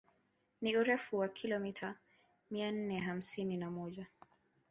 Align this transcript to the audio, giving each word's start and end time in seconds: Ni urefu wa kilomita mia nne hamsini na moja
Ni 0.61 0.77
urefu 0.77 1.17
wa 1.17 1.27
kilomita 1.29 1.95
mia 2.51 2.71
nne 2.71 2.99
hamsini 2.99 3.57
na 3.57 3.71
moja 3.71 4.07